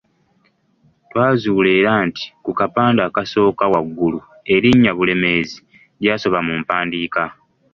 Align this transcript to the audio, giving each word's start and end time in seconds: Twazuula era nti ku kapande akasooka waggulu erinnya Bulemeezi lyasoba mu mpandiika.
Twazuula 1.09 1.69
era 1.79 1.93
nti 2.07 2.23
ku 2.43 2.51
kapande 2.59 3.01
akasooka 3.07 3.63
waggulu 3.73 4.19
erinnya 4.53 4.91
Bulemeezi 4.97 5.57
lyasoba 6.03 6.39
mu 6.47 6.53
mpandiika. 6.61 7.23